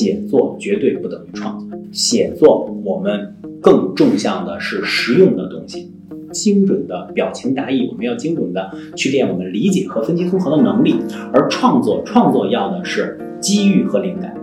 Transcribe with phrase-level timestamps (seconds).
[0.00, 5.92] 写作绝对不等于创作，写作我们更重向的是实用的东西，
[6.32, 10.94] 精准的表情达意，我们要精准的去练我们理解和分析综合的能力，
[11.34, 14.34] 而创作创作要的是机遇和灵感，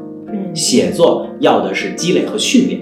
[0.53, 2.81] 写作要的是积累和训练。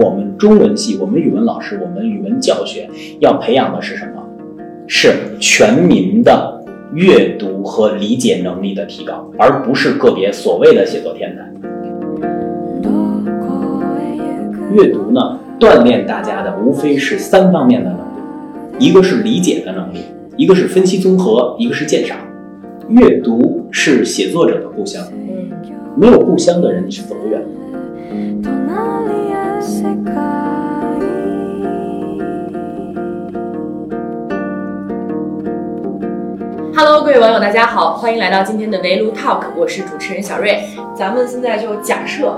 [0.00, 2.88] 我们中文系，我们语文老师，我们语文教学
[3.20, 4.26] 要培养的是什么？
[4.86, 6.63] 是全民的
[6.94, 11.42] 阅读和理解能力的提高，而不是个别所谓的写作天才。
[14.72, 19.98] 阅读呢，锻炼大家的无非是三方面的能力，一个是理解的能力，
[20.36, 22.16] 一个是分析综合，一个是鉴赏。
[22.88, 25.02] 阅读是写作者的故乡，
[25.96, 27.42] 没有故乡的人，你是走不远
[28.42, 28.53] 的。
[36.76, 40.60] Hello，各位网友，大家好，欢迎来到今天的围炉 Talk，我是主持人小瑞。
[40.92, 42.36] 咱们现在就假设，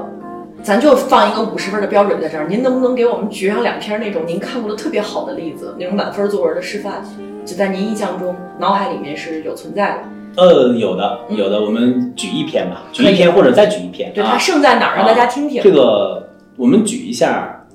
[0.63, 7.03] 咱就放一个五十分的标准在这儿，您能不能给我们举上两篇那种您看过的特别好的例子，那种满分作文的示范，
[7.47, 10.05] 就在您印象中、脑海里面是有存在
[10.37, 10.43] 的？
[10.43, 14.39] 呃，有的，有的，我们举一篇吧，举一篇或者再举一篇对，啊它。
[14.39, 14.97] 胜在哪儿？
[14.97, 15.63] 让大家听听。
[15.63, 17.67] 这个我们举一下，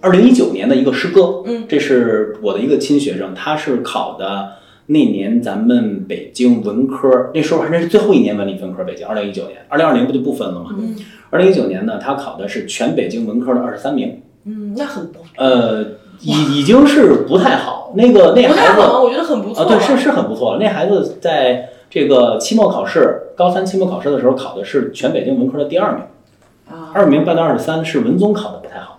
[0.00, 4.52] 二零一九年的一个诗歌，嗯，这是我的一个亲学生，他是考的
[4.86, 10.70] 那年咱们北京文科，那时候还真是最后一年文理分科，北京二零一九年，二零二零不就不分了吗？
[10.78, 10.96] 嗯。
[11.28, 15.82] 二零一九年呢，他考的是全北京文科的二十三名，嗯，那很不呃，
[16.20, 18.80] 已已经是不太好，那个那孩子？
[18.80, 20.56] 我觉得很不错啊，对，是是很不错。
[20.60, 26.02] 那孩子在这个期末考试，高三期末考试的时候考的是全北京文科的第二名，
[26.70, 28.95] 啊，二名半到二十三是文综考的不太好，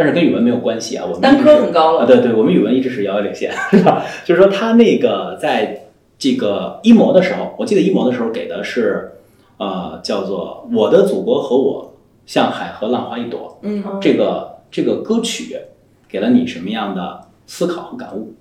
[0.00, 1.04] 但是跟语文没有关系啊。
[1.04, 2.04] 我们单科很高了。
[2.04, 4.02] 啊，对对，我们语文一直是遥遥领先，是吧？
[4.24, 5.88] 就是说他那个在
[6.18, 9.12] 这个一模的时候，我记得一模的时候给的是，
[9.58, 11.94] 呃，叫做《我的祖国和我
[12.24, 15.54] 像海和浪花一朵》嗯这个这个歌曲
[16.08, 18.32] 给了你什么样的思考和感悟？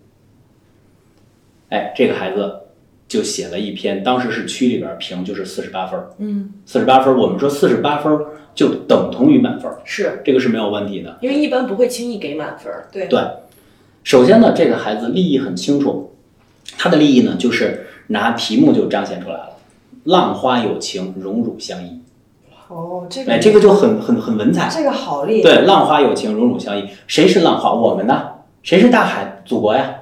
[1.67, 2.61] 哎，这个孩子
[3.07, 8.25] 就写了一篇，当时是区里边评就是四十八分儿，嗯，四十八分儿，我们说四十八分儿
[8.59, 11.17] 就等同于满分儿，是这个是没有问题的。
[11.21, 12.89] 因为一般不会轻易给满分儿。
[12.91, 13.21] 对对，
[14.03, 16.13] 首先呢，这个孩子利益很清楚，
[16.77, 19.51] 他的利益呢就是拿题目就彰显出来了，
[20.03, 22.01] 浪花有情，荣辱相依。
[22.67, 24.67] 哦，这个哎，这个就很很很文采。
[24.69, 26.83] 这个好厉害，对，浪花有情，荣辱相依。
[27.07, 27.71] 谁是浪花？
[27.71, 28.29] 我们呢？
[28.61, 29.41] 谁是大海？
[29.45, 29.95] 祖国呀！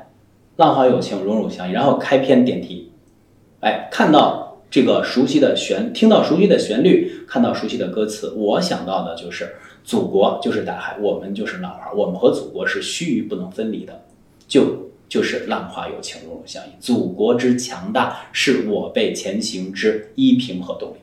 [0.55, 1.73] 浪花有情，荣辱相依。
[1.73, 2.91] 然后开篇点题，
[3.59, 14.03] 哎，看到这个熟悉的旋，听到熟悉的旋律，看到熟悉的歌词，我想到的就是祖国就是大海，我们就是浪花，我们和祖国是须臾不能分离的，
[14.47, 16.69] 就就是浪花有情，荣辱相依。
[16.79, 20.95] 祖国之强大是我辈前行之依凭和动力。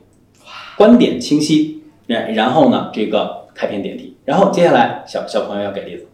[0.77, 6.05] 观点清晰，然然后呢，这个开篇点题，然后接下来小小朋友要给例子，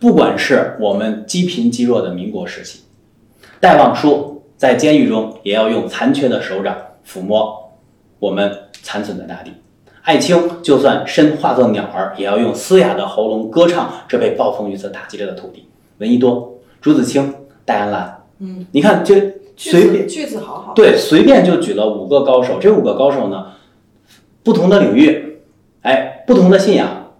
[0.00, 2.80] 不管是我们积贫积弱的民国时期，
[3.60, 7.72] 戴望舒在监狱中也要用残缺的手掌抚摸
[8.18, 9.50] 我们残存的大地，
[10.02, 15.66] 艾青就算身化作鸟儿，也要用嘶哑的喉咙歌唱这被暴风雨所打击着的土地。
[15.96, 17.34] 闻一多、朱自清、
[17.64, 19.14] 戴安澜，嗯，你看就
[19.56, 23.52] 随便子句子好好，对，随便就举了五个高手，这五个高手呢，
[24.42, 25.38] 不同的领域，
[25.80, 27.14] 哎，不同的信仰，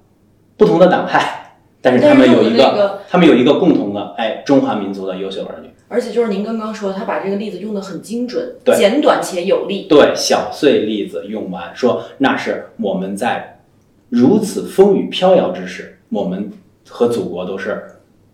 [0.58, 5.70] 不同的党派，但是他们有一个他们有一个共同的，哎，中华民族的优秀儿女。
[5.92, 9.88] 而且就是您刚刚说，他把这个例子用的很精准，对简短且有力。
[9.88, 13.60] 对，小碎例子用完，说那是我们在
[14.08, 16.52] 如此风雨飘摇之时，我们
[16.88, 17.84] 和祖国都是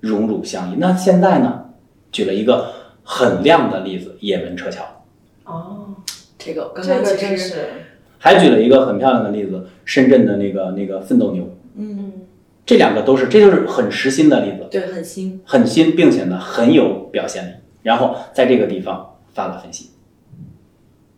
[0.01, 0.75] 荣辱相依。
[0.77, 1.71] 那现在呢，
[2.13, 2.71] 举了一个
[3.03, 4.85] 很亮的例子，也门撤侨。
[5.45, 5.95] 哦，
[6.39, 7.55] 这个刚这个刚其实真是，
[8.19, 12.13] 还举了一个很漂亮的例子，深圳的那个那个奋斗牛，嗯，
[12.67, 15.41] 这两个都是，这就是很实心的例子，对，很新。
[15.47, 17.51] 很新，并且呢很有表现力。
[17.83, 19.91] 然后在这个地方发了分析，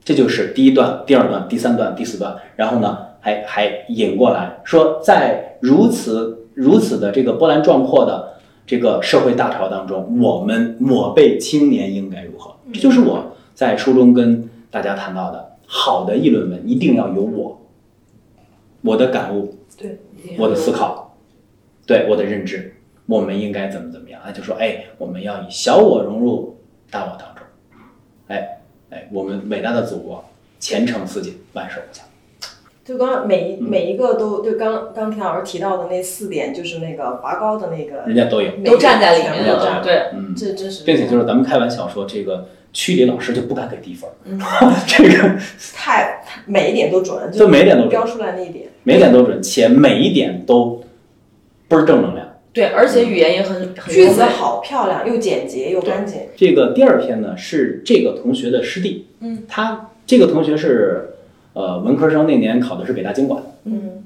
[0.04, 8.34] 这就是第一段、第二段、第三段、第四段，然后呢还还引过来说，在如此如此的这个波澜壮阔的
[8.66, 12.56] 这个社会大潮当中，我们我辈青年应该如何？
[12.74, 17.62] 这就是我在书中跟大家谈到的，好的议论文一定要有我，
[18.82, 19.98] 我的感悟，对，
[20.36, 21.07] 我的思考，
[21.88, 22.75] 对我的认知，
[23.06, 24.20] 我们应该怎么怎么样？
[24.20, 27.44] 啊，就说哎，我们要以小我融入大我当中，
[28.29, 28.58] 哎
[28.90, 30.23] 哎，我们伟大的祖国
[30.61, 32.05] 前程似锦，万事无疆。
[32.85, 33.49] 就刚刚每嗯。
[33.52, 44.38] 一每一个都，就刚刚田老师提到的那四点，就是那个拔高的那个，人家都有，都站在里面全部都的，对，嗯，这真是，并且就是咱们开玩笑说，这个区里老师就不敢给低分儿，嗯。
[44.87, 45.38] 这个
[45.75, 47.90] 太太每一点都准，就每一点都准。
[47.90, 48.69] 标出来那一点。
[48.82, 50.82] 每一点都准，且每一点都
[51.68, 52.26] 倍儿正能量。
[52.52, 56.22] 对，而且语言也很很句子好漂亮，又简洁又干净。
[56.36, 61.10] 这个第二篇呢是这个同学的师弟，嗯，他这个同学是
[61.52, 64.04] 呃文科生，那年考的是北大经管，嗯。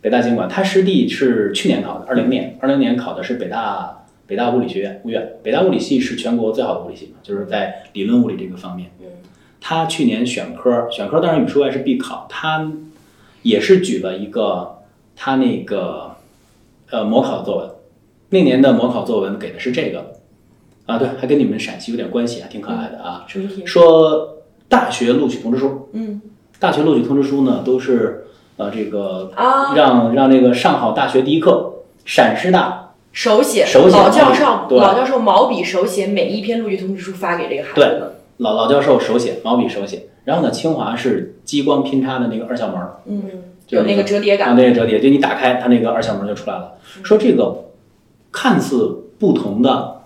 [0.00, 8.92] 北大经管，他师弟是去年考的，二零年，二零年考的是北大北大物理学院物院，北大物理系是全国最好的物理系嘛，就是在理论物理这个方面。
[9.00, 9.06] 嗯。
[9.60, 12.70] 他去年选科，选科当然语数外是必考，他
[13.42, 14.78] 也是举了一个
[15.16, 16.14] 他那个
[16.90, 17.70] 呃模考作文，
[18.30, 20.14] 那年的模考作文给的是这个
[20.86, 23.24] 啊，对，还跟你们陕西有点关系，还挺可爱的啊。
[23.28, 23.64] 什么题？
[23.66, 24.38] 说
[24.68, 26.20] 大学录取通知书，嗯
[26.58, 28.26] 大学录取通知书呢都是
[28.56, 31.72] 呃这个啊，让让那个上好大学第一课，
[32.04, 34.44] 陕师大手写，手写老教授
[34.76, 38.00] 老教授毛笔手写每一篇录取通知书发给这个孩子对。
[38.38, 43.34] 老老教授手写毛笔手写，然后呢清华是激光拼插的那个二校门儿，嗯，就是
[43.68, 44.54] 有那个折叠感啊。
[44.54, 46.74] 那个折叠，就你打开它那个二校门就出来了。
[47.02, 47.64] 说这个
[48.32, 50.02] 看似不同的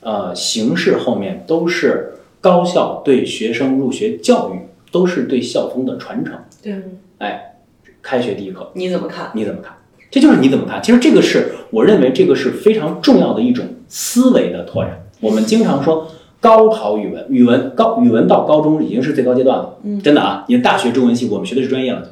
[0.00, 6.34] 呃形式后面都是高校对学生入学教育，都是对校风的传承。
[6.62, 6.74] 对，
[7.18, 7.56] 哎
[8.00, 8.70] 开学第一课。
[8.74, 9.30] 你怎么看？
[9.34, 9.74] 你怎么看？
[10.10, 10.82] 这就是你怎么看？
[10.82, 15.04] 其实这个是我认为这个是非常重要的一种思维的拓展。
[15.20, 16.10] 我们经常说
[16.40, 19.78] 高考语文，语文高语文到高中已经是最高阶段了。
[19.84, 22.02] 嗯真的啊，你大学中文系我们学的是专业了。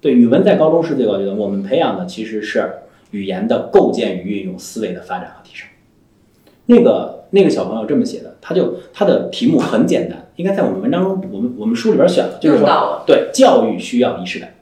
[0.00, 2.70] 对，语文在高中是最高阶段，我们培养的其实是
[3.10, 5.68] 语言的构建与运用、思维的发展和提升。
[6.66, 14.54] 那个那个小朋友这么写的，他就他的题目很简单，应该在我们文章中，我们我们书里边选了，就是说，对，教育需要仪式感。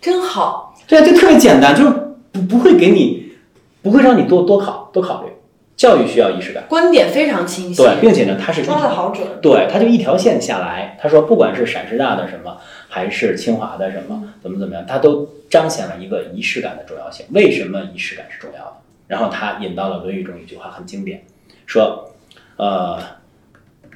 [0.00, 0.74] 真好。
[0.88, 1.90] 对啊，就特别简单，就是
[2.30, 3.32] 不不会给你，
[3.82, 5.30] 不会让你多多考多考虑。
[5.76, 7.82] 教育需要仪式感，观点非常清晰。
[7.82, 9.26] 对，并且呢，他是一抓的好准。
[9.42, 10.96] 对，他就一条线下来。
[10.98, 12.56] 他说，不管是陕师大的什么，
[12.96, 17.26] 还是清华的什么，怎么怎么样，它都彰显了一个仪式感的重要性。
[17.28, 18.76] 为什么仪式感是重要的？
[19.06, 21.22] 然后他引到了《论语》中一句话，很经典，
[21.66, 22.10] 说，
[22.56, 22.98] 呃，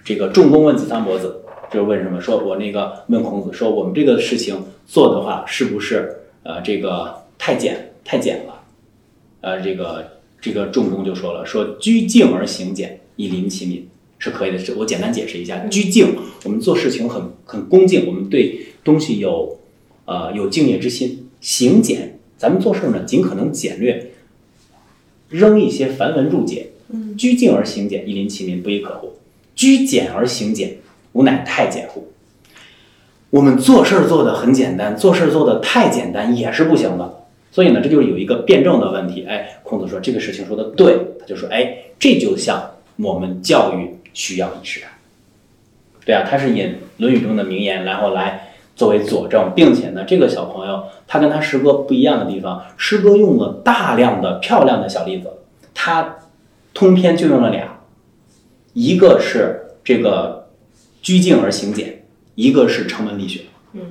[0.04, 1.40] 这个仲弓问子桑伯子，
[1.72, 2.20] 就是问什么？
[2.20, 8.62] 说我那个问孔子说，我们这个事情做的话，是不是呃这个太简太简了？
[9.40, 10.06] 呃，这个
[10.42, 13.88] 这个仲弓就说了，说居敬而行简，以临其民
[14.20, 14.58] 是可以的。
[14.58, 16.14] 这我简单解释一下，拘敬，
[16.44, 19.58] 我们做事情很很恭敬，我们对东西有
[20.04, 21.26] 呃有敬业之心。
[21.40, 24.12] 行简，咱们做事呢，尽可能简略，
[25.30, 26.68] 扔一些繁文缛节。
[26.90, 29.14] 嗯，居敬而行简，以临其民，不亦可乎？
[29.54, 30.76] 拘简而行简，
[31.12, 32.08] 吾乃太简乎？
[33.30, 37.24] 我们做事儿做的很简单，做事儿做的太简单也是不行的。
[37.52, 39.24] 所以呢，这就是有一个辩证的问题。
[39.24, 44.90] 哎，孔子说这个事情说的对，他就说，哎，这就像我们教育需要仪式感。
[46.04, 46.66] 对啊，他是引
[46.96, 55.30] 《论语》中的名言，然后来作为佐证，并且呢，这个小朋友他跟他诗歌不一样的地方，诗歌用了大量的漂亮的小例子，
[55.74, 56.16] 他
[56.72, 57.80] 通篇就用了俩，
[58.72, 60.48] 一个是这个
[61.02, 62.02] 居敬而行简，
[62.34, 63.42] 一个是成文力学。
[63.74, 63.82] 嗯，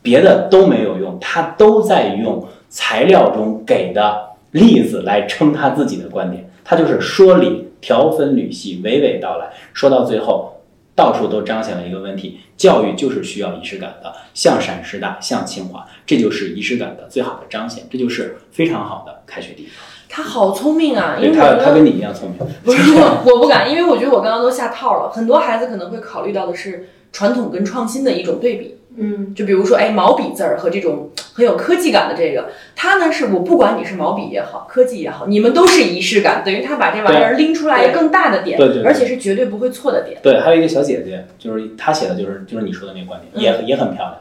[0.00, 6.50] 别的都没有用，他都在用材料中给的例子来撑他自己的观点。
[6.64, 10.60] 他就是说理、条分缕析、娓娓道来，说到最后，
[10.94, 19.72] 到处都彰显了一个问题：教育就是需要仪式感的，像陕师大，像清华，这就是仪式感的最好的彰显，这就是非常好的开学第一课。
[20.08, 22.38] 他好聪明啊，因为他，他跟你一样聪明。
[22.64, 25.10] 不是我，我不敢，因为我觉得我刚刚都下套了。
[25.10, 40.20] 很多孩子可能会考虑到的是传统跟创新的一种对比，嗯，就比如说，哎，毛笔字儿和这种很有科技感的这个，它呢是我不管你是毛笔也好，科技也好，你们都是仪式感，等于他把这玩意儿拎出来一个更大的点，对对对而且是绝对不会错的点。
[40.22, 44.16] 对，还有一个小姐姐，就是她写的就是就是你说的那个观点，也也很漂亮。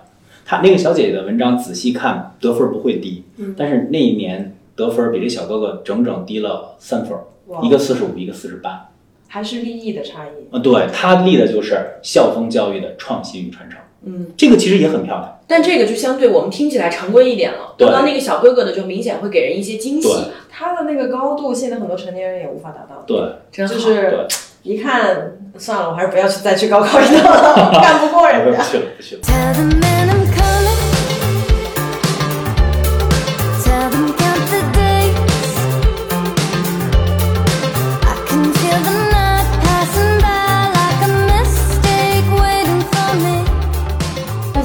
[0.46, 7.18] 她那个小姐姐的文章仔细看，得分不会低，嗯但是那一年得分比这小哥哥整整低了三分，
[7.48, 8.90] 哇一个四十五，一个四十八。
[9.30, 10.56] 还是利益的差异。
[10.56, 15.40] 啊，对，他立的就是校风教育的创新与传承，嗯，这个其实也很漂亮。
[15.48, 17.74] 但这个就相对我们听起来常规一点了。
[17.78, 20.18] 对刚刚那个小哥哥的就明显会给人一些惊喜，对
[20.50, 23.04] 他的那个高度，现在很多成年人也无法达到。
[23.08, 23.18] 对，
[23.52, 23.74] 真好。
[23.74, 24.28] 就是对
[24.64, 28.58] 一看，算了，我还是不要去再去高考一趟了， 干不过人家。
[28.58, 30.27] 不去了，不去了。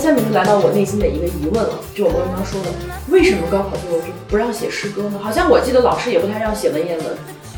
[0.02, 2.68] 下面就来到我内心的一个疑问了，就我刚刚说的，
[3.08, 5.20] 为什么高考作文不让写诗歌呢？
[5.22, 7.06] 好像我记得老师也不太让写文言文，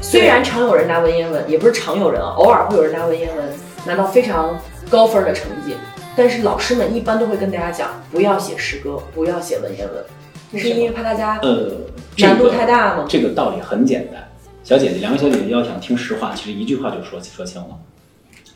[0.02, 3.48] 虽然常有人拿文言文，也不是常有人啊，偶尔会有人拿文言文，
[3.86, 4.60] 拿到非常
[4.90, 5.74] 高分的成绩，
[6.14, 11.72] 但是老师们一般都会跟大家讲，不要写诗歌，不要写文言文，是因为怕大家呃，
[12.18, 13.06] 难度太大吗？
[13.08, 14.22] 这个道理很简单，
[14.62, 17.68] 小姐姐，两位小姐姐要想听实话，其实一句话就说说清了。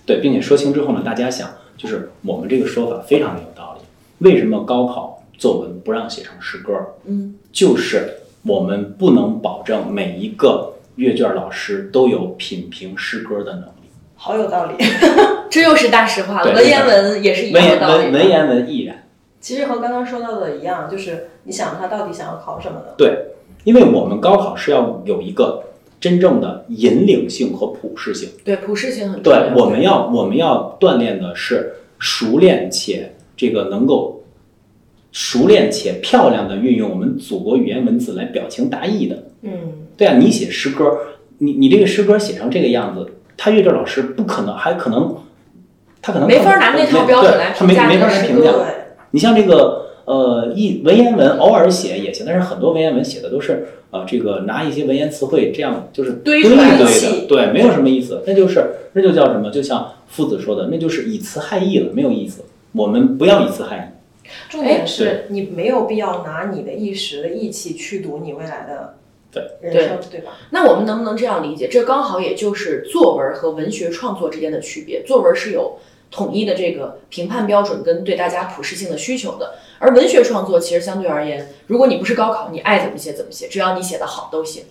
[0.04, 3.77] 对，并且说清之后呢，大家想，就是我们这个说法非常的有道理。
[4.19, 6.73] 为什么高考作文不让写成诗歌？
[7.05, 13.89] 嗯，就是我们不能保证每一个阅卷老师都有品评诗歌的能力。
[14.17, 14.75] 好有道理。
[15.51, 16.53] 这又是大实话了。
[16.53, 18.13] 文言文也是一样的道理文。
[18.13, 19.05] 文言文亦然。
[19.41, 22.87] 其实和刚刚说到的一样，就是你想他到底想要考什么呢？
[22.99, 23.17] 对，
[23.63, 25.63] 因为我们高考是要有一个
[26.01, 28.29] 真正的引领性和普适性。
[28.45, 29.41] 对，普适性很重要。
[29.41, 34.25] 对，我们要我们要锻炼的是熟练且这个能够
[35.12, 39.25] 熟练且漂亮的运用我们祖国语言文字来表情达意的。
[39.40, 39.50] 嗯，
[39.97, 40.99] 对啊，你写诗歌，
[41.38, 45.16] 你你这个诗歌写成这个样子，他阅卷老师不可能，还可能
[46.02, 48.52] 他可能没法拿那套标准来对他没评价没法来评价。
[48.52, 48.61] 对，
[49.12, 59.50] 你像这个呃一文言文偶尔写也行，但是很多文言文写的都是呃这个拿一些文言词汇这样就是堆一堆的对，没有什么意思，那就是那就叫什么？
[59.50, 62.42] 就像夫子说的，那就是以词害义了，没有意思。
[62.73, 64.31] 我们不要以词害义。
[64.51, 68.95] 重点是你没有必要拿你的一时的义气去赌你未来的
[69.31, 70.33] 对人生，对吧？
[70.51, 71.69] 那我们能不能这样理解？
[71.69, 75.03] 这刚好也就是作文和文学创作之间的区别。
[75.07, 75.79] 作文是有
[76.11, 84.65] 统一的这个评判标准跟对大家普适性的需求的，而文学创作其实相对而言，如果你不是高考，你爱怎么写怎么写，只要你写得好都行。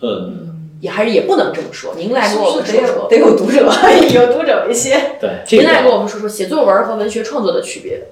[0.00, 0.32] 呃，
[0.80, 1.94] 也还是也不能这么说。
[1.96, 3.70] 您来是给我们说说， 得有读者，
[4.12, 5.16] 有读者为先。
[5.20, 8.02] 对，这您来给我们说说写作文和文学创作的区别。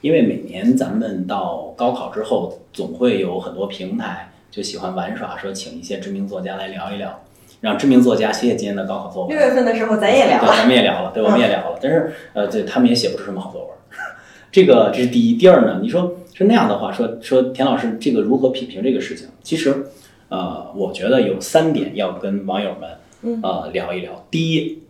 [0.00, 7.22] 因为每年咱们到高考之后，总会有很多平台就喜欢玩耍，说请一些知名作家来聊一聊，
[7.62, 9.38] 让知名作家写写今年的高考作文六。
[9.38, 13.70] 月份的时候咱也聊对，了，咱们也聊了，对，我们也聊了，但是呃，对他们也写不出什么好作文。
[14.52, 19.86] 这个这是第一，第二呢，你说是那样的话，说说田老师这个如何品评这个事情，其实
[20.34, 24.26] 呃，我觉得有三点要跟网友们呃聊一聊。
[24.32, 24.80] 第一，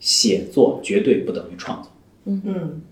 [0.00, 1.92] 写作绝对不等于创作，
[2.24, 2.82] 嗯，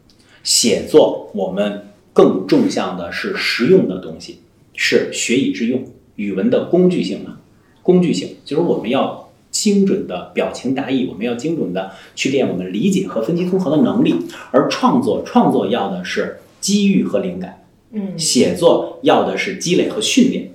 [0.44, 4.38] 写作我们更重向的是实用的东西，
[4.74, 5.84] 是学以致用，
[6.14, 7.38] 语文的工具性嘛，
[7.82, 8.36] 工具性。
[8.44, 14.14] 就是我们要精准的表情达意，我们要精准的去练我们理解和分析综合的能力，
[14.52, 20.52] 而创作创作要的是机遇和灵感，嗯，写作要的是积累和训练。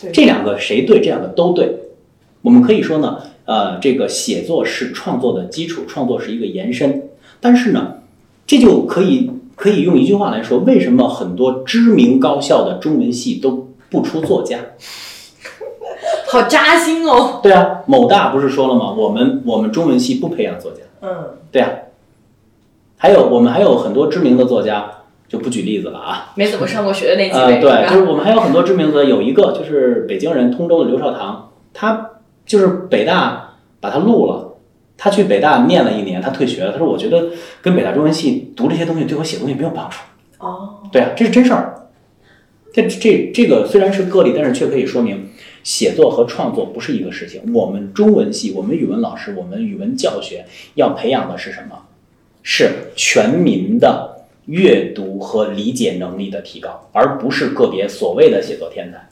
[0.00, 1.00] 对这两个谁对？
[1.00, 1.76] 这两个都对。
[2.42, 7.08] 我们可以说呢，呃，这个写作是创作的基础，创作是一个延伸。
[7.40, 7.94] 但是呢，
[8.46, 14.58] 这就可以可以用一句话来说，为什么很多知名高校的中文系都不出作家？
[16.30, 17.40] 好扎心哦！
[17.42, 18.92] 对啊，某大不是说了吗？
[18.92, 20.78] 我们我们中文系不培养作家。
[21.00, 21.70] 嗯，对啊，
[22.98, 24.97] 还有我们还有很多知名的作家，
[25.28, 26.32] 就不举例子了啊。
[26.34, 32.10] 没怎么上过学的那几呃，位，对，就是我们还有很多知名的，有一个就是北京人，通州的刘少棠，他
[32.46, 34.56] 就是北大把他录了，
[34.96, 36.72] 他去北大念了一年，他退学了。
[36.72, 37.26] 他说：“我觉得
[37.60, 39.98] 跟北大中文系读这些东西对我写东西没有帮助。
[40.38, 41.74] 哦，”对啊，这是真事儿。
[42.72, 45.28] 这这这个虽然是个例，但是却可以说明
[45.62, 47.52] 写作和创作不是一个事情。
[47.52, 50.44] 我们中文系，我们语文老师，我们语文教学
[50.74, 51.76] 要培养的是什么？
[52.42, 54.17] 是全民的
[54.48, 59.08] 阅读和理解能力的提高，而不是个别所谓的写作天才。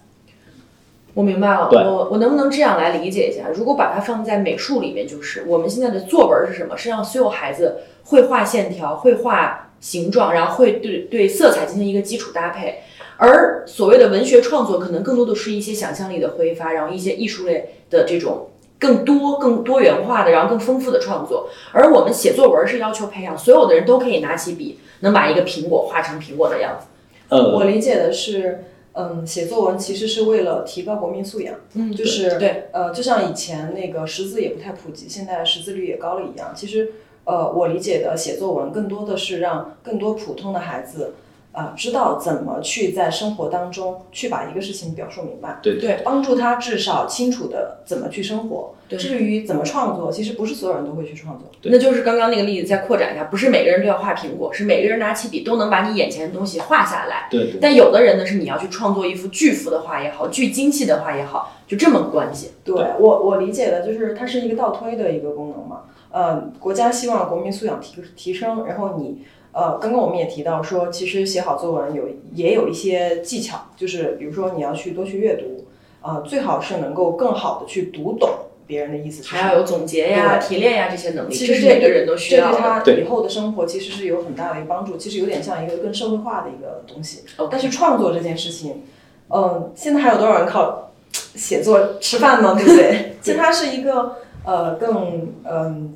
[1.12, 3.48] 我明白了，我我能不能这样来理解一下？
[3.54, 6.76] 如果把它放在美术里面，就是我们现在的作文是什么？
[6.76, 12.80] 是让所有孩子会画线条，会画形状，然后会对对色彩进行一个基础搭配。
[13.18, 21.48] 而所谓的文学创作，可能更多的是一些想象力的挥发，然后一些艺术类的这种更多、更多元化的，然后更丰富的创作。
[21.72, 26.86] 而我们写作文是要求培养所有的人都可以拿起笔，能把一个苹果画成苹果的样子。
[27.28, 36.52] 呃，我理解的是，嗯，写作文其实是为了提高国民素养，嗯就是对，呃，就像以前那个识字也不太普及，现在识字率也高了一样。
[36.54, 36.92] 其实，
[37.24, 41.14] 呃，我理解的写作文更多的是让更多普通的孩子。
[41.56, 48.74] 啊、知道怎么去在生活当中去把一个事情表述明白，对对帮助他至少清楚的怎么去生活。
[48.90, 51.48] 至于怎么创作，其实不是所有人都会去创作。
[51.62, 57.26] 那就是刚刚那个例子，再扩展一下，不是每个人都要画苹果，是每个人拿起笔都能把你眼前的东西画下来。
[57.28, 62.52] 对对，但有的人呢，是你要去创作一幅巨幅的画也好，巨精细的画也好，就这么个关系。
[62.62, 65.80] 对我我理解的就是它是一个倒推的一个功能嘛。
[66.12, 69.22] 呃，国家希望国民素养提提升，然后你
[69.56, 72.02] 呃，刚刚我们也提到说，其实写好作文有
[72.34, 75.64] 也有一些技巧，就是比如说你要去多去阅读，
[76.02, 78.28] 呃，最好是能够更好的去读懂
[78.66, 87.22] 别人的意思是什么，还要有总结呀、提炼呀这些能力，其实每个人都需要对他对以后的生活其实是有很大的一个帮助，其实有点像一个更社会化的一个东西。
[87.50, 88.82] 但是创作这件事情，
[89.30, 92.54] 嗯，现在还有多少人靠写作吃饭呢？
[92.54, 93.16] 对不对？
[93.22, 95.94] 其实它是一个呃更嗯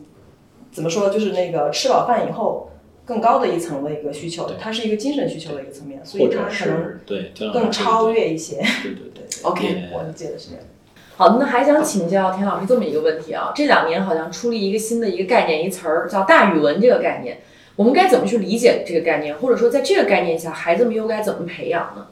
[0.73, 2.70] 怎么说，就是那个吃饱饭以后
[3.05, 8.57] 更高的一层的一个需求，它是一个精神需求的一个层面，所以它可能是对，更超越一些。
[8.83, 10.65] 对对对 OK 我理解的是这样。
[11.17, 17.39] 好，那还想请教田老师这么一个问题啊，这两年好像出了一个新的一个概念，一词儿叫大语文这个概念，
[17.77, 22.07] 我们该怎么去理解这个概念，或者说在这个概念下，孩子们又该怎么培养呢？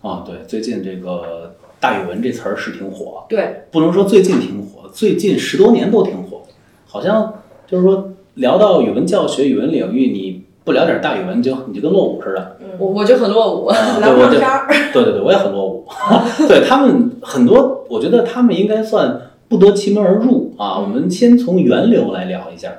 [0.00, 6.42] 啊，对，最近这个大语文这词儿是挺火，对，不能说最近挺火，最近十多年都挺火，
[6.86, 12.56] 好像就是说聊到语文教学、语文领域，你不聊点大语文，你就你就跟落伍似的。
[12.78, 13.70] 我我就很落伍。
[14.00, 15.86] 聊我就聊天儿，对对对，我也很落伍。
[16.48, 20.78] 对他们很多，我觉得他们应该算不得其门而入啊。
[20.78, 22.72] 我们先从源流来聊一下。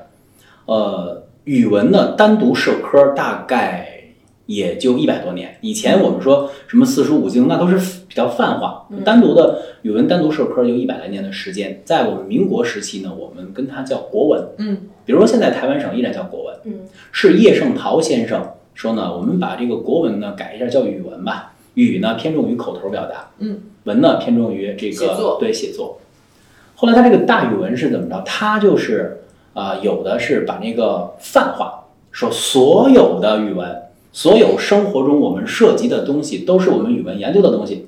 [0.66, 3.87] 呃，语文呢单独社科大概
[4.48, 5.56] 也就一百多年。
[5.62, 7.78] 以前我们说什么四书五经，那都是
[8.08, 8.88] 比较泛化。
[9.06, 11.82] 单独的语文单独社科就一百来年的时间。
[11.86, 14.44] 在我们民国时期呢，我们跟它叫国文。
[14.58, 16.56] 嗯，比如说现在台湾省依然叫国文。
[16.64, 16.80] 嗯，
[17.12, 21.54] 是叶圣陶先生说呢，我们把这个国文呢改一下叫语文吧。
[21.76, 25.06] 语呢偏重于口头表达，嗯，文呢偏重于这个写
[25.40, 26.00] 对写作。
[26.74, 28.22] 后来他这个大语文是怎么着？
[28.26, 29.22] 他就是
[29.54, 33.76] 啊、有的是把那个泛化，说所有的语文，
[34.12, 37.88] 所有生活中我们涉及的东西，都是我们语文研究的东西。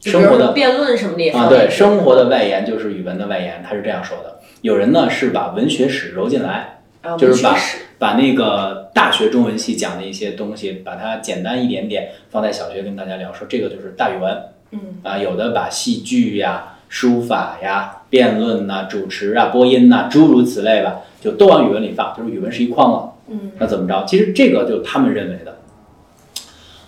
[0.00, 4.40] 生活的辩论什么的也啊，对，生活的外延就是语文的外延，他是这样说的。
[4.60, 7.56] 有人呢是把文学史揉进来，啊，就是把
[7.98, 14.42] 把那个大学中文系讲的一些东西，把它简单一点点放在小学跟大家聊，说这个就是大语文。
[14.72, 23.13] 嗯啊，有的把戏剧呀、书法呀、辩论呐、主持啊、播音呐、诸如此类吧，就都往语文里放，就是语文是一框了。
[23.28, 24.04] 嗯那怎么着？
[24.06, 25.58] 其实这个就他们认为的。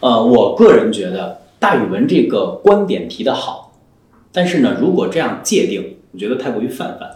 [0.01, 3.73] 呃，我个人觉得大语文这个观点提得好，
[4.33, 7.11] 但是呢，如果这样界定，我觉得太过于泛泛。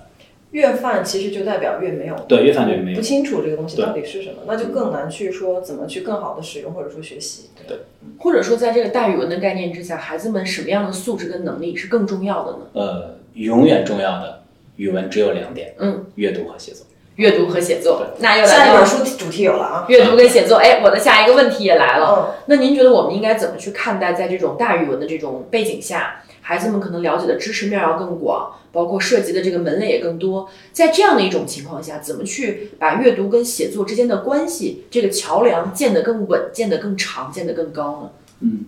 [0.51, 3.03] 越泛其实就代表越没有，对，越泛就越没有不。
[3.03, 7.51] 清楚这个东西到底是什么，那就更难去说怎么去更好的使用或者说学习。
[7.69, 7.79] 对
[8.19, 12.59] 或者说在这个大语文的概念之下，孩子们什么样的素质跟能力是更重要的呢？
[12.73, 14.43] 呃，永远重要的
[14.75, 16.85] 语文只有两点，嗯，阅读和写作。
[17.21, 18.07] 阅读和写作。
[18.19, 22.07] 那又来了下一本书主题有了啊，阅读跟写作，哎，我的下一个问题也来了。
[22.17, 30.49] 嗯，那您觉得我们应该怎么去看待，在这种大语文的这种背景下，孩子们可能了解的知识面要更广，包括涉及的这个门类也更多。
[30.73, 38.11] 在这样的一种情况下，怎么去把阅读跟写作之间的关系，这个桥梁建得更稳、建得更长、建得更高呢？
[38.41, 38.65] 嗯，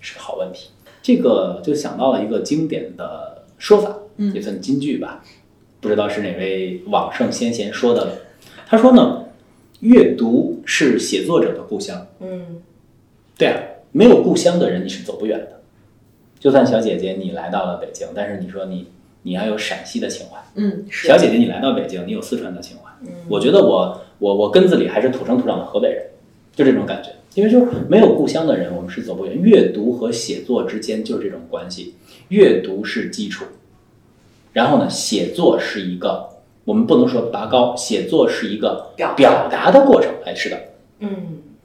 [0.00, 0.70] 是个好问题。
[1.02, 5.22] 这个就想到了一个经典的说法，嗯也算金句吧，
[5.86, 8.12] 不知道是哪位往圣先贤说的了。
[8.66, 9.26] 他说呢，
[9.78, 12.08] 阅读是写作者的故乡。
[12.18, 12.60] 嗯
[13.38, 13.60] 对啊，
[13.92, 15.60] 没有故乡的人你是走不远的。
[16.40, 18.88] 就算小姐姐你来到了北京，但是你说你
[19.22, 22.90] 你要有陕西的情怀，嗯，是小姐姐你来到北京，你有四川的情怀。
[23.02, 26.04] 嗯我觉得我我我根子里还是土生土长的河北人，
[26.56, 27.10] 就这种感觉。
[27.34, 29.40] 因为就是没有故乡的人，我们是走不远。
[29.40, 31.94] 阅读和写作之间就是这种关系，
[32.30, 33.44] 阅读是基础，
[34.56, 36.30] 然后呢，写作是一个
[36.64, 40.10] 我们不能说拔高，写作是一个表表达的过程。
[40.24, 40.58] 哎，是的。
[41.00, 41.10] 嗯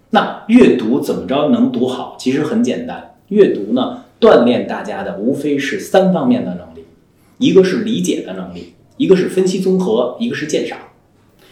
[0.09, 2.17] 那阅读怎么着能读好？
[2.19, 6.83] 其实很简单，阅读呢锻炼大家的无非是三方面的能力，
[7.37, 10.77] 一个是理解的能力，一个是分析综合，一个是鉴赏。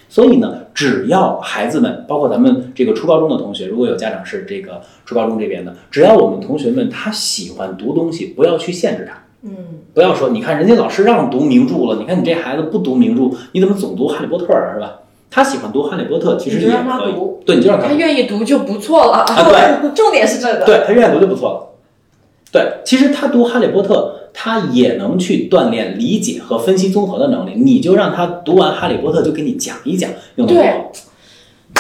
[0.10, 9.52] 所以呢，只要孩子们，包括咱们这个初高中的同学，如果有家长是这个初高中这边的，只要我们同学们他喜欢读东西，不要去限制他，嗯
[9.94, 15.00] 不要说你看人家老师让读名著了，你看你这孩子不读名著，你怎么总读哈利波特啊，是吧？
[15.32, 19.26] 他喜欢读哈利波特，其实也你就让他可以读，对，你就让他他愿意读就不错了。
[19.28, 19.92] 啊，对。
[19.94, 20.66] 重点是这个。
[20.66, 21.66] 对他愿意读就不错了。
[22.52, 27.54] 对，其实他读《哈利波特》，他也能去锻炼理解和分析综合的能力。
[27.56, 30.92] 你就让他读完《哈利波特》，就给你讲一讲，又能多对好。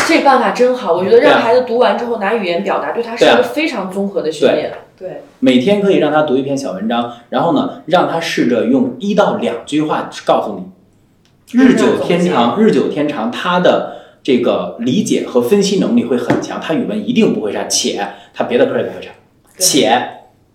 [0.07, 4.71] 这办法真好，我觉得让孩子读完之后拿语言表达，对他是一个非常综合的训练。
[4.97, 19.11] 对，每天可以让他读一篇小文章，然后呢，让他试着用一到两句话告诉你，日久天长，日久天长，他的这个理解和分析能力会很强，他语文一定不会差，且他别的科也不会差，
[19.57, 20.01] 且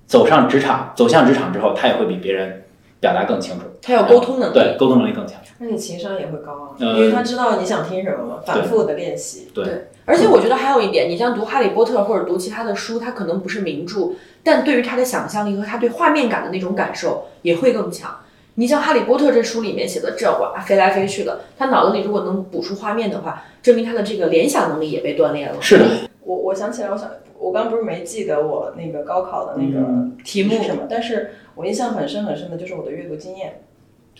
[0.07, 2.63] 走上职场，走向职场之后，他也会比别人
[3.05, 4.55] 表达更清楚，他有沟通能力。
[4.55, 5.37] 对，沟通能力更强。
[5.59, 9.51] 那你情商也会高啊，呃因为他知道你想听什么嘛，反复的练习。
[9.55, 14.12] 对而且我觉得还有一点，你像读《哈利波特》或者读其他的书，它可能不是名著，
[14.43, 18.11] 但对于他的想象力和他对画面感的那种感受也会更强。
[18.55, 25.61] 你像《哈利波特》这书里面写的这哇飞来飞去的，他脑子里如果能补出画面的话，证明他的这个联想能力也被锻炼了。
[25.61, 25.85] 是的，
[26.25, 33.62] 我我想起来，我想我刚不是没记得我那个高考的那个嗯题目什么，但是我印象很深很深的就是我的阅读经验。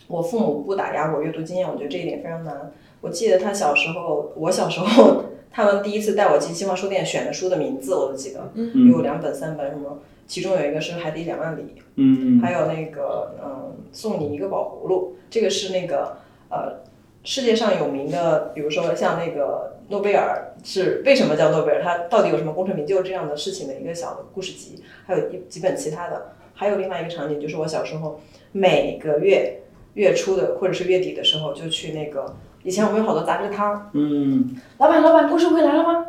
[0.09, 2.73] 我父母不打压我阅读经验，我觉得这一点非常难。
[3.01, 11.63] 我记得他小时候，我小时候，他们第一次带我进新华书店选的书的名字我都记得，嗯有两本三本什么，其中有一个是《海底两万里》，
[11.97, 16.17] 嗯还有那个嗯，送你一个宝葫芦，这个是那个
[16.51, 16.81] 呃，
[17.23, 28.21] 世界上有名的，比如说像那个诺贝尔是为什么叫诺贝尔，他到底有什么功成名就这样的事情的一个小的故事集，还有一几本其他的，还有另外一个场景就是我小时候
[28.53, 29.61] 每个月
[29.95, 32.35] 月初的或者是月底的时候就去那个。
[32.63, 36.07] 以前我们有好多杂志摊儿，嗯，老板，老板，故事会来了吗？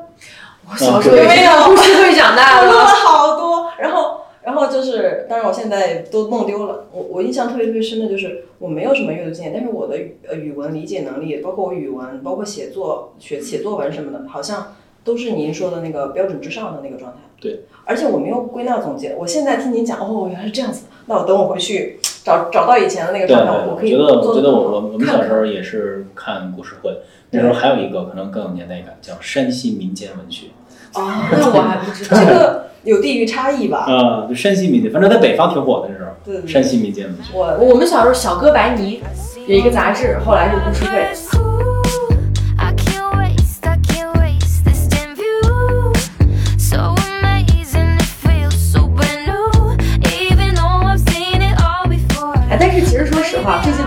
[0.71, 2.85] 我小时候对也是故事会长大我弄了。
[2.85, 6.87] 好多，然后然后就是，当然我现在都弄丢了。
[6.93, 9.97] 我我印象特别特别深的就是我没有什么阅读经验，但是我的
[10.33, 14.75] 语文理解能力，包括我语文，包括写作写写作文什么的，好像
[15.05, 17.19] 都是您说的那个标准之上的那个状态。
[17.39, 20.87] 对，而且我没有归纳总结，我现在听您讲，哦，原来是这样子。
[21.05, 26.97] 那我等我回去找找到以前的那个状态，我，可以我觉得我觉得我我我们小时候也是看故事会，
[27.29, 30.47] 那时候还有一个可能更有年代感，叫山西民间文学
[30.95, 32.17] 哦，那我还不知道。
[32.17, 33.85] 这个有地域差异吧？
[33.87, 37.31] 啊，就山西民间，反正在北方挺火的那时候，对对对山西民间文学。
[37.35, 39.03] 我我们小时候小哥白尼
[39.45, 41.74] 有一个杂志，后来是故事会。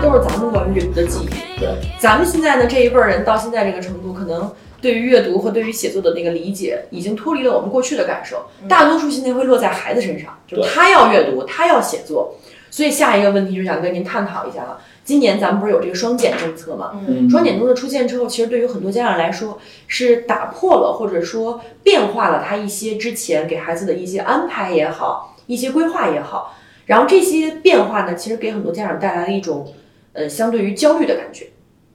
[0.09, 1.59] 都是咱们关于阅读的记忆。
[1.59, 1.69] 对，
[1.99, 8.47] 咱们现在呢这一辈儿人到现在这个程度，可能对于阅读和对于写作的那个理解，已经脱离了我们过去的感受。
[8.67, 12.35] 大多数现在会落在孩子身上，就是他要阅读，他要写作。
[12.71, 14.79] 所以下一个问题就想跟您探讨一下了。
[15.03, 16.91] 今年咱们不是有这个双减政策吗？
[17.07, 26.55] 嗯双减政策出现之后，其实对于很多家长来说是打破了或者说变化了他一些之前给孩子的一些安排也好，一些规划也好。
[26.85, 29.71] 然后这些变化呢，其实给很多家长带来了一种
[30.19, 31.47] 呃相对于焦虑的感觉，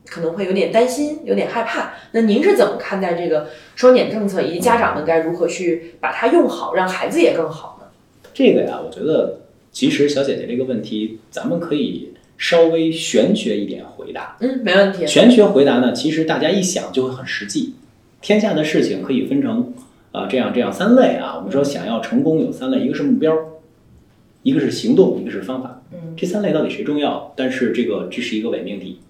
[0.06, 1.92] 可能会有点担心，有点害怕。
[2.12, 7.86] 那您是怎么看待这个双减政策，以及家长们该如何去把它用好，让孩子也更好呢？
[8.32, 14.36] 这个呀，我觉得其实小姐姐这个问题，咱们可以稍微玄学一点回答。
[14.40, 15.06] 嗯，没问题。
[15.06, 17.74] 玄学回答呢，其实大家一想就会很实际。
[18.22, 19.74] 天下的事情可以分成
[20.10, 21.34] 啊、呃这样这样三类啊。
[21.36, 23.36] 我们说想要成功有三类，一个是目标，
[24.44, 25.82] 一个是行动，一个是方法。
[25.92, 27.32] 嗯，这三类到底谁重要？
[27.34, 29.00] 但是这个这是一个伪命题。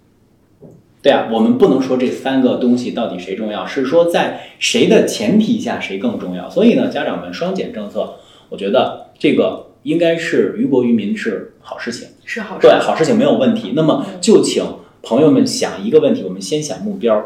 [1.03, 6.49] 对啊，我们不能说这三个东西到底谁重要，是说在谁的前提下谁更重要。
[6.49, 8.15] 所以呢，家长们双减政策，
[8.49, 12.09] 我觉得这个应该是于国于民是好事情。
[12.25, 12.79] 是好事对，。
[12.79, 13.75] 好事情没有问题。
[13.77, 14.65] 那么就请
[15.03, 17.23] 朋友们想一个问题，我们先想目标。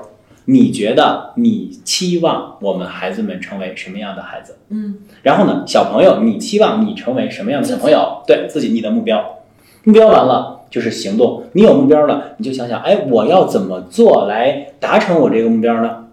[0.50, 4.56] 你觉得你期望我们孩子们成为什么样的孩子？
[4.70, 8.22] 嗯，然后呢，小朋友，你期望你成为什么样的小朋友？
[8.26, 9.40] 对自己你的目标，
[9.84, 11.42] 目标完了就是行动。
[11.52, 16.06] 你有目标了，你就想想，哎，我要怎么做来达成我这个目标呢？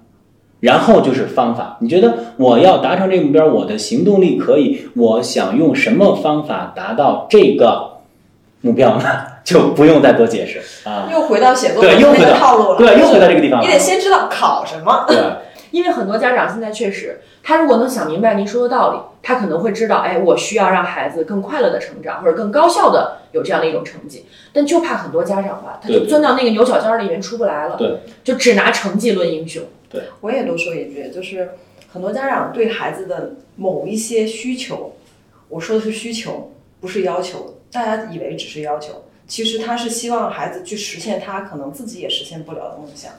[0.60, 8.00] 然后就是方法，你觉得我要达成这个目标，我的行动力可以，我想用什么方法达到这个
[8.60, 9.06] 目标呢？
[9.46, 11.08] 就不用再多解释啊。
[11.10, 13.72] 又回到写作文那对又回到个套路了，对，又回到这个地方了你。
[13.72, 15.06] 得先知道考什么。
[15.08, 15.18] 对，
[15.72, 24.26] 因为很多家长现在确实，他如果能想明白您说的道理，他可能会知道，哎，我需要让孩子更快乐的成长，或者更高效的有这样的一种成绩。
[24.52, 29.64] 但就怕很多家长吧，他就钻到那个牛角尖儿里面出不来了，对，就只拿成绩论英雄。
[29.88, 31.52] 对我也多说一句，就是
[31.94, 34.96] 很多家长对孩子的某一些需求，
[35.50, 37.54] 我说的是需求，不是要求。
[37.72, 43.12] 大家以为只是要求，其实他是希望孩子去实现他可能自己也实现不了的梦想。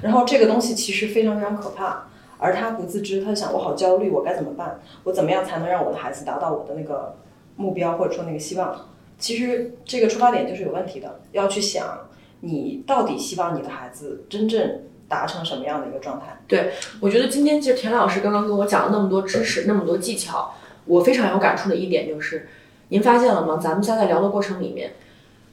[0.00, 2.04] 然后这个东西其实非常非常可怕，
[2.38, 4.80] 而他不自知，他就想我好焦虑，我该怎么办？
[5.04, 7.16] 我怎么样才能让我的孩子达到我的那个
[7.56, 8.88] 目标或者说那个希望？
[9.18, 12.08] 其实这个出发点就是有问题的，要去想
[12.40, 16.40] 你到底希望你的孩子真正达成什么样的一个状态。
[16.48, 20.54] 对我觉得今天其实田老师刚刚跟我讲了那么多知识，那么多技巧，
[20.86, 22.48] 我非常有感触的一点就是，
[22.88, 23.60] 您发现了吗？
[23.62, 24.92] 咱们仨在聊的过程里面，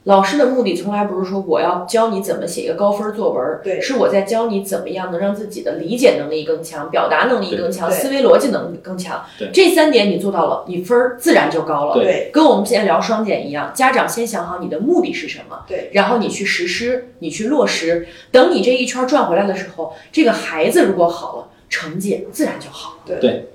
[0.04, 9.50] 老师的目的从来不是说我要教你怎么写一个高分作文，对是我在教你怎么样能让自己的理解能力更强，表达能力更强，思维逻辑能力更强对。
[9.52, 11.94] 这三点你做到了，你分儿自然就高了。
[11.94, 18.08] 对对跟我们现在聊双减一样，家长先想好你的目的是什么，对，然后你去实施，你去落实。
[18.32, 23.02] 等你这一圈转回来的时候，这个孩子如果好了，成绩自然就好了。
[23.04, 23.50] 对对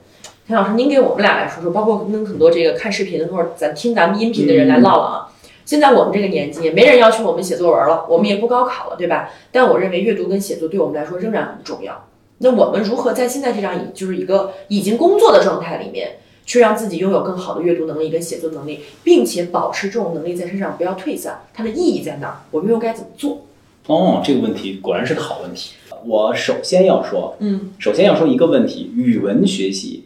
[0.45, 5.24] 田老师，您给我们俩来说说，包括跟很多这个看视频的或者咱听咱们音频的人来唠唠啊，
[5.65, 9.31] 现在我们这个年纪，也没人要求我们写作文了，我们也不高考了，对吧？
[9.51, 12.07] 但我认为阅读跟写作对我们来说仍然很重要。
[12.37, 21.41] 那我们如何在现在这样一就是一个已经工作的状态里面，去让自己拥有更好的阅读能力跟写作能力，并且保持这种能力在身上不要退散？
[21.53, 22.35] 它的意义在哪儿？
[22.51, 23.45] 我们又该怎么做？
[23.87, 25.73] 哦，这个问题果然是个好问题。
[26.05, 30.05] 我首先要说，嗯首先要说一个问题：语文学习，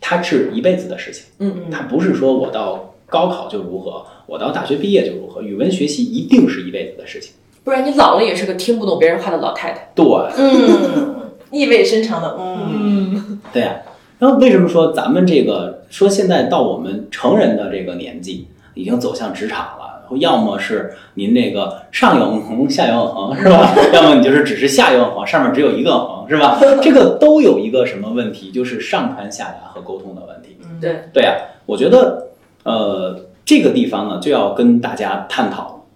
[0.00, 5.42] 它是一辈子的事情，嗯嗯它不是说我到高考就如何，我到大学毕业就如何。
[5.42, 7.32] 语文学习一定是一辈子的事情。
[7.62, 9.90] 不然你老了也是个听不懂别人话的老太太。
[9.94, 10.04] 对，
[10.38, 13.76] 嗯，意味深长的，嗯，嗯对呀、
[14.18, 23.74] 然后为什么说咱们这个说现在到我们成人的这个年纪，已经走向职场了，要么是您这个上有横下有横是吧？
[23.92, 26.58] 要么你就是只是下有横，上面只有一个横是吧？
[26.80, 30.56] 这个都有一个什么问题，就是上传下达和沟通的问题。
[30.80, 32.29] 对，对呀、我觉得
[32.64, 35.86] 呃这个地方呢就要跟大家探讨，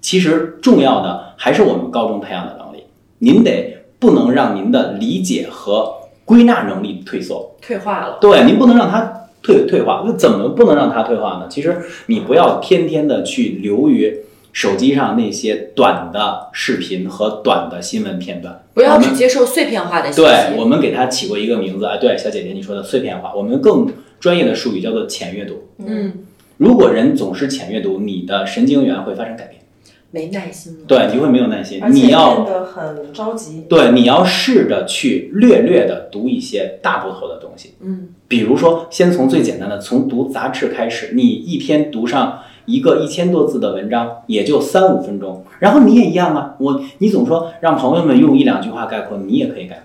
[0.00, 2.84] 其实重要的还是我们高中培养的能力，
[3.18, 5.94] 您得不能让您的理解和
[6.24, 7.56] 归纳能力退缩。
[7.60, 8.18] 退化了。
[8.20, 10.04] 对，您不能让它退退化。
[10.06, 11.46] 那怎么不能让它退化呢？
[11.48, 14.20] 其实你不要天天的去流于
[14.52, 18.62] 手机上那些短的视频和短的新闻片段。
[18.74, 20.30] 不要我们只接受碎片化的信息。
[20.30, 23.86] 对，我们给它起过一个名字，啊，对，小姐姐你说的碎片化，我们更
[24.20, 25.64] 专业的术语叫做浅阅读。
[25.78, 26.12] 嗯，
[26.58, 29.62] 如果人总是浅阅读，你的神经元会发生改变，
[30.10, 30.80] 没耐心了。
[30.86, 37.72] 对，你会没有耐心你要变得很着急，对，你要试着去略略的读一些大部头的东西。
[37.80, 45.44] 嗯，比如说，先从最简单的，从读杂志开始，你一天读上一个一千多字的文章，也就三五分钟。
[45.60, 49.84] 然后你也一样啊，我你总说让朋友们用一两句话概括，你也可以概括。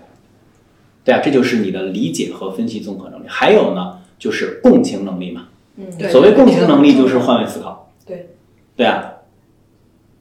[1.04, 3.24] 对啊，这就是你的理解和分析综合能力。
[3.28, 5.42] 还有呢，就是共情能力嘛。
[5.76, 7.90] 嗯，对所谓共情能力，就是换位思考。
[8.06, 8.30] 对，
[8.76, 9.04] 对啊，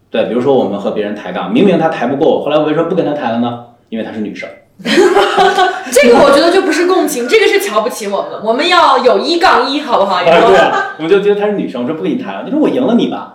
[0.09, 3.65] 对，比如说我们和别人抬杠，明明他抬不过我，后来我为什么不跟他抬了呢？
[3.89, 4.49] 因为她是女生。
[4.83, 8.31] 这个我觉得就不是共情，这个是瞧不起我们。
[8.43, 10.21] 我们要有一杠一，好不好？
[10.21, 13.34] 以啊，后对啊，我们就觉得她是女生，我说不跟你抬了，你说我赢了你吧，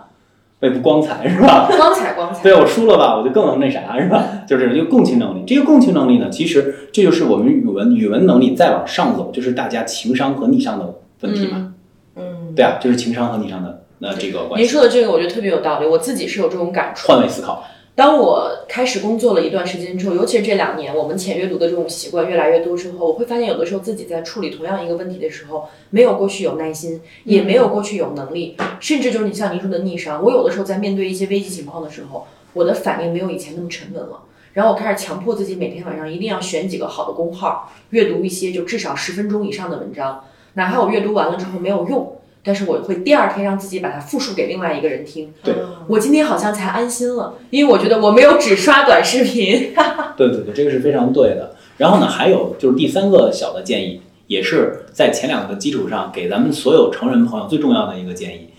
[0.61, 1.67] 也不光彩是吧？
[1.75, 2.41] 光彩光彩。
[2.43, 4.23] 对我输了吧，我就更那啥是吧？
[4.47, 5.43] 就是这个共情能力。
[5.45, 11.73] 这个共情能力呢，其实这就是我们语文语文能力再往上走，就是大家情商和逆商的问题嘛。
[12.15, 14.67] 嗯，对啊，就是情商和逆商的那这个关系您。
[14.67, 17.07] 说的这个我觉得特别有道理，我自己是有这种感触。
[17.07, 30.23] 换位思考，当我开始工作了一段时间之后，尤其是这两年，我们浅阅读的这种习惯越来越多之后，我会发现有的时候自己在处理同样一个问题的时候，没有过去有耐心，也没有过去有能力，甚至就是你像您说的逆商。
[30.23, 34.21] 我有的时候在面对一些危机情况的时候，我的反应没有以前那么沉稳了。
[34.53, 40.23] 然后我开始强迫自己每天晚上一定要选几个好的公号，阅读一些就至少十分钟以上的文章，
[40.53, 45.33] 哪怕我阅读完了之后没有用，但是我会第二天让自己把它复述给另外一个人听。
[45.43, 45.55] 对
[45.87, 49.73] 我今天好像才安心了，因为我觉得我没有只刷短视频。
[50.17, 51.55] 对对对，这个是非常对的。
[51.77, 58.49] 然后呢，还有就是第三个小的建议，也是在前两个基础上给咱们所有成人朋友最重要的一个建议，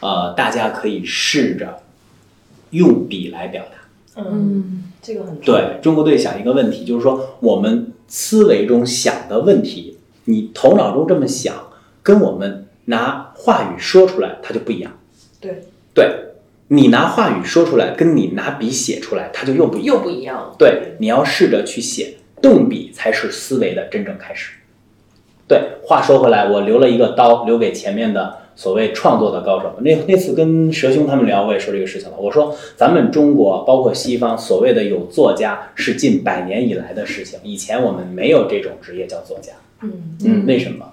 [0.00, 1.80] 呃，大家可以试着
[2.70, 4.22] 用笔来表达。
[4.22, 11.54] 嗯，这个很重要，对中国队想一个问题，就是说我们思维中想的问题，你头脑中这么想，
[12.02, 14.92] 跟我们拿话语说出来，它就不一样。
[15.40, 15.62] 对，
[15.94, 16.14] 对，
[16.68, 19.96] 你拿话语说出来，跟你拿笔写出来，它就又不一样。
[19.96, 20.54] 又不一样了。
[20.58, 24.52] 对，你要试着去写，动笔才是思维的真正开始。
[25.48, 29.74] 对，话说回来，我留了一个刀，留给前面的所谓创作的高手。
[29.80, 32.16] 那那次跟蛇兄他们聊，我也说这个事情了。
[32.18, 37.40] 我说，咱们中国包括西方所谓的有作家，是近百年以来的事情。
[37.42, 39.54] 以前我们没有这种职业叫作家。
[39.82, 40.92] 嗯嗯，为什么？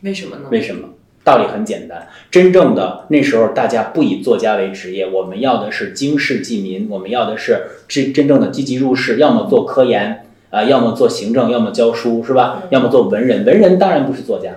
[0.00, 0.48] 为什么呢？
[0.50, 0.88] 为什么？
[1.28, 12.62] 道理很简单，真正的那时候大家不以作家为职业，我们要的是经世济民，我们要的是真真正的积极入世，要么做科研啊、要么做行政，要么教书，是吧？
[12.70, 14.52] 要么做文人，文人当然不是作家。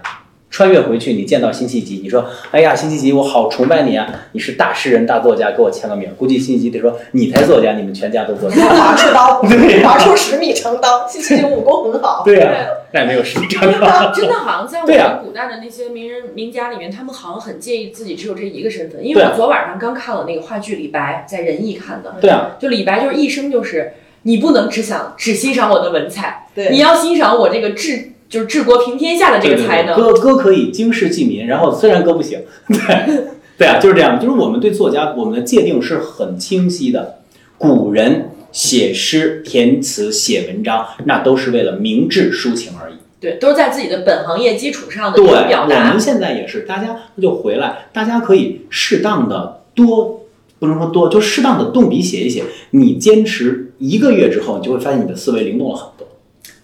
[0.52, 4.06] 穿越回去，你见到辛弃疾，你说：“哎呀，辛弃疾，我好崇拜你啊！
[4.34, 8.58] 你是大诗人、大作家，给我签个名。”估计辛弃疾得说：“你才作家，你们全家都作家。
[8.58, 12.52] 拿出刀，对拿出十米长刀，辛弃疾武功很好”，对呀、
[12.92, 14.12] 那也没有十米长刀。
[14.12, 19.02] 真的好像在我们古代的那些名人名家里面，他们好像很介意自己只有这一个身份。
[19.02, 29.96] 因为我昨晚上刚看了那个话剧《李白》，在仁义看的，对啊，就李白就是一生就是你不能只想只欣赏我的文采，对你，要欣赏我这个治就是治国平天下的这对对对，个才能。
[29.96, 33.26] 歌歌可以经世济民，然后虽然歌不行，对
[33.60, 37.20] 对啊，就是这样，就是我们对作家我们的界定是很清晰的。
[37.58, 42.96] 古人写诗、填词、写文章，那都是为了明志抒情而已。
[43.20, 46.00] 对，都是在自己的本行业基础上的对，表达我们。
[46.00, 50.22] 现在也是，大家那就回来，大家可以适当的多，
[50.58, 52.44] 不能说多，就适当的动笔写一写。
[52.72, 55.91] 你坚持一个月之后，你就会发现你的思维灵动了很多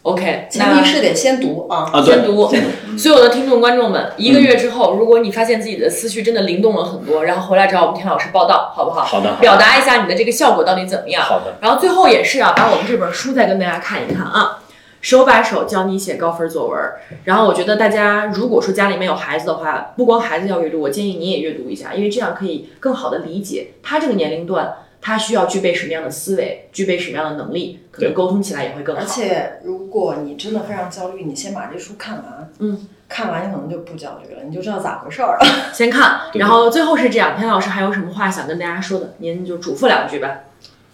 [0.08, 1.90] OK，前那提是得先读啊。
[1.92, 2.02] 啊。
[2.02, 2.50] 先读
[2.98, 9.04] 所有的听众观众们，一个月之后，如果你发现自己的思绪真的灵动了很多，然后回来找我们田老师报道，好不好？
[9.04, 11.22] 好的，好的表达一下你的这个效果到底怎么样。
[11.24, 14.60] 好的，然后最后也是啊，把我们这本书再跟大家看一看啊，
[15.02, 16.80] 手把手教你写高分作文。
[17.26, 29.02] 然后我觉得大家如果说家里面有孩子的话，不光孩子要阅读，我建议你也阅读一下，因为这样可以更好的理解他这个年龄段他需要具备什么样的思维，具备什么样的能力，可能沟通起来也会更好。
[29.02, 35.72] 而且如果你真的非常焦虑，你先把这书看完，嗯，看完你可能就不焦虑了，你就知道咋回事儿了。
[35.74, 40.40] 先看， 然后最后是这样，田老师还有什么话想跟大家说的，您就嘱咐两句吧。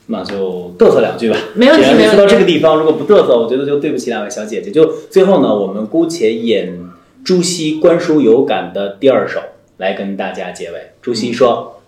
[0.07, 1.37] 那就嘚瑟两句吧。
[1.55, 4.69] 没问题没问题这个地方，如果不嘚瑟，我觉得就对不起两位小姐姐。
[4.69, 6.77] 就最后呢，我们姑且演
[7.23, 9.39] 朱熹观书有感的第二首
[9.77, 10.91] 来跟大家结尾。
[11.01, 11.81] 朱熹说：“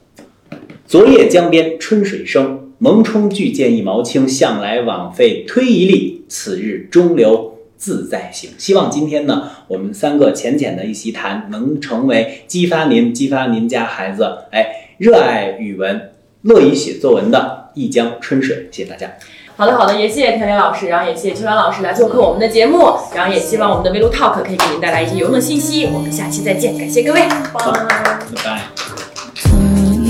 [0.87, 4.27] 昨夜江边春水生，蒙冲巨舰一毛轻。
[4.27, 16.11] 向来枉费推一力，此日中流自在行。”希望今天呢，我们三个浅浅的一席谈，能成为激发您、激发您家孩子哎热爱语文、
[16.43, 18.67] 乐于写作文的一江春水。
[18.69, 19.11] 谢谢大家。
[19.55, 25.87] 好的，好的，也谢谢田连老师，然后也谢谢秋阳老师来做客我们的节目，然后也希望我们的微路 Talk 可以给您带来一些有用的信息。
[25.91, 27.21] 我们下期再见，感谢各位。
[27.53, 29.04] 好，拜拜。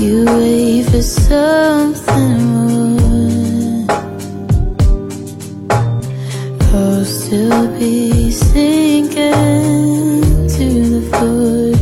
[0.06, 3.86] You wait for something more?
[6.72, 9.18] Oh, still be sinking
[10.54, 11.75] to the floor.